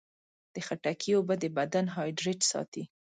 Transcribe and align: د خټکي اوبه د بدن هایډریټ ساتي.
د 0.53 0.55
خټکي 0.67 1.11
اوبه 1.15 1.35
د 1.39 1.45
بدن 1.57 1.85
هایډریټ 1.95 2.39
ساتي. 2.51 2.83